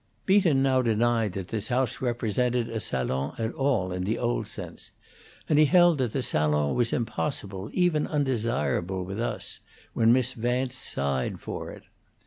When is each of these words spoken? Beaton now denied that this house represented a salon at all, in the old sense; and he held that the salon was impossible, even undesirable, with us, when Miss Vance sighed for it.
Beaton 0.25 0.63
now 0.63 0.81
denied 0.81 1.33
that 1.33 1.49
this 1.49 1.67
house 1.67 2.01
represented 2.01 2.67
a 2.69 2.79
salon 2.79 3.35
at 3.37 3.53
all, 3.53 3.91
in 3.91 4.03
the 4.03 4.17
old 4.17 4.47
sense; 4.47 4.91
and 5.47 5.59
he 5.59 5.65
held 5.65 5.99
that 5.99 6.11
the 6.11 6.23
salon 6.23 6.73
was 6.73 6.91
impossible, 6.91 7.69
even 7.71 8.07
undesirable, 8.07 9.03
with 9.05 9.19
us, 9.19 9.59
when 9.93 10.11
Miss 10.11 10.33
Vance 10.33 10.75
sighed 10.75 11.39
for 11.39 11.69
it. 11.69 11.83